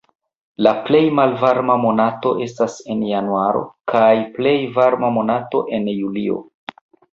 [0.67, 3.63] La plej malvarma monato estas en januaro
[3.95, 4.09] kaj
[4.41, 6.43] plej varma monato en julio.